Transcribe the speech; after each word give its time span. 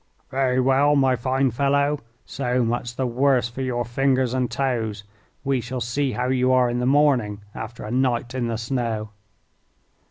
"Very 0.31 0.59
well, 0.59 0.95
my 0.95 1.15
fine 1.15 1.51
fellow, 1.51 1.99
so 2.25 2.63
much 2.63 2.95
the 2.95 3.05
worse 3.05 3.49
for 3.49 3.61
your 3.61 3.85
fingers 3.85 4.33
and 4.33 4.49
toes. 4.49 5.03
We 5.43 5.61
shall 5.61 5.79
see 5.79 6.13
how 6.13 6.29
you 6.29 6.51
are 6.51 6.71
in 6.71 6.79
the 6.79 6.87
morning 6.87 7.41
after 7.53 7.83
a 7.83 7.91
night 7.91 8.33
in 8.33 8.47
the 8.47 8.57
snow." 8.57 9.11